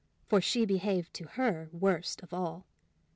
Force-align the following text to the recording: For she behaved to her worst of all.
For 0.25 0.41
she 0.41 0.65
behaved 0.65 1.13
to 1.13 1.25
her 1.27 1.69
worst 1.71 2.23
of 2.23 2.33
all. 2.33 2.65